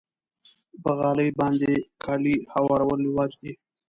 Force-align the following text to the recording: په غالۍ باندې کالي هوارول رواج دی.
په 0.83 0.89
غالۍ 0.99 1.29
باندې 1.39 1.71
کالي 2.03 2.35
هوارول 2.53 2.99
رواج 3.07 3.31
دی. 3.41 3.53